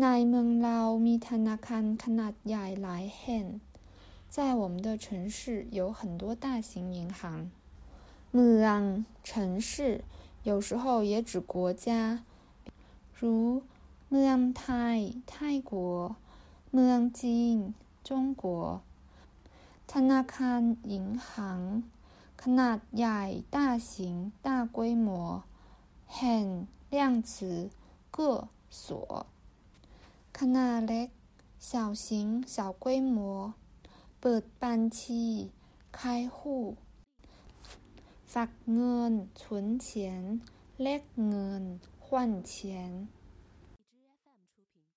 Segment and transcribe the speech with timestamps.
[0.00, 3.44] ในเมืองเรามีธนาคารขนาดใหญ่หลายแห่ง
[4.34, 7.50] 在我们的城市有很多大型银行
[8.34, 9.70] เมือง城市
[10.44, 12.24] 有时候也指国家
[13.18, 13.62] 如
[14.10, 16.16] เมืองไทย泰国
[16.72, 17.56] เมืองจีน
[18.08, 18.44] 中国
[19.92, 20.62] ธนาคาร
[20.94, 20.94] 银
[21.26, 21.28] 行
[22.42, 23.20] ขนาดใหญ่
[23.54, 25.08] 大型大规模
[26.16, 26.44] แห่ง
[26.90, 27.70] 量词
[28.10, 29.26] 个所
[30.38, 31.08] ขนาดเล็ก
[31.68, 32.84] 小型小规
[33.16, 33.18] 模
[34.20, 35.24] เปิดบัญชี
[35.96, 35.98] 开
[36.36, 36.38] 户
[38.32, 39.42] ฝากเงิน存
[39.86, 39.88] 钱
[40.82, 41.62] แลกเงิน
[42.04, 42.06] 换
[42.52, 42.52] 钱